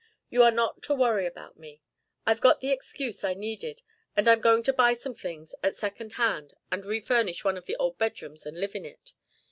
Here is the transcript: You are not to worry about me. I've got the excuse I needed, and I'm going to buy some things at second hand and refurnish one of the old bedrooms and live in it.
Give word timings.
You 0.31 0.41
are 0.41 0.49
not 0.49 0.81
to 0.89 0.95
worry 0.95 1.27
about 1.27 1.59
me. 1.59 1.79
I've 2.25 2.41
got 2.41 2.59
the 2.59 2.71
excuse 2.71 3.23
I 3.23 3.35
needed, 3.35 3.83
and 4.15 4.27
I'm 4.27 4.41
going 4.41 4.63
to 4.63 4.73
buy 4.73 4.93
some 4.93 5.13
things 5.13 5.53
at 5.61 5.75
second 5.75 6.13
hand 6.13 6.55
and 6.71 6.83
refurnish 6.83 7.43
one 7.43 7.55
of 7.55 7.67
the 7.67 7.75
old 7.75 7.99
bedrooms 7.99 8.47
and 8.47 8.59
live 8.59 8.73
in 8.75 8.83
it. 8.83 9.13